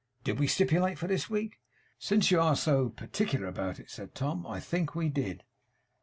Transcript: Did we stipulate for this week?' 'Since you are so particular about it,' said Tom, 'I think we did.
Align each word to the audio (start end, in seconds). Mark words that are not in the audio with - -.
Did 0.23 0.39
we 0.39 0.47
stipulate 0.47 0.97
for 0.97 1.05
this 1.05 1.29
week?' 1.29 1.59
'Since 1.99 2.31
you 2.31 2.41
are 2.41 2.55
so 2.55 2.89
particular 2.89 3.45
about 3.45 3.79
it,' 3.79 3.91
said 3.91 4.15
Tom, 4.15 4.47
'I 4.47 4.59
think 4.59 4.95
we 4.95 5.09
did. 5.09 5.43